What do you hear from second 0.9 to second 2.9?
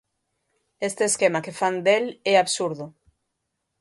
esquema que fan del é absurdo.